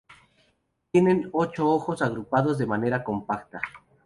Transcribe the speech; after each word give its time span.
Tienen 0.91 1.29
ocho 1.31 1.69
ojos, 1.69 2.01
agrupados 2.01 2.57
de 2.57 2.65
manera 2.65 3.03
compacta. 3.03 3.61